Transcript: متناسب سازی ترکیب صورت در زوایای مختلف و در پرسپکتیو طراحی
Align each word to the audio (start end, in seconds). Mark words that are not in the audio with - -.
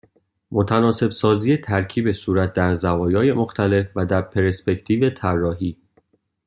متناسب 0.51 1.11
سازی 1.11 1.57
ترکیب 1.57 2.11
صورت 2.11 2.53
در 2.53 2.73
زوایای 2.73 3.33
مختلف 3.33 3.87
و 3.95 4.05
در 4.05 4.21
پرسپکتیو 4.21 5.09
طراحی 5.09 5.77